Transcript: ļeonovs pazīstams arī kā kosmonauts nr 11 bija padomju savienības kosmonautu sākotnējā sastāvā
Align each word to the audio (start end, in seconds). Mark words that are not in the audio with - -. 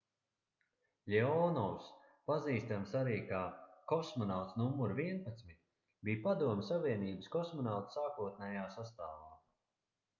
ļeonovs 1.13 1.89
pazīstams 2.31 2.95
arī 3.01 3.17
kā 3.33 3.41
kosmonauts 3.93 4.57
nr 4.63 4.97
11 5.03 5.53
bija 6.09 6.23
padomju 6.27 6.67
savienības 6.75 7.31
kosmonautu 7.37 7.95
sākotnējā 7.99 8.67
sastāvā 8.79 9.33